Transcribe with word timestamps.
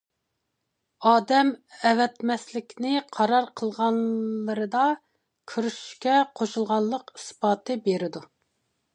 ئادەم 1.07 1.49
ئەۋەتمەسلىكنى 1.89 2.93
قارار 3.17 3.45
قىلغانلىرىدا 3.61 4.85
كۆرۈشۈشكە 5.51 6.15
قوشۇلغانلىق 6.41 7.13
ئىسپاتى 7.19 7.77
بېرىدۇ. 7.89 8.23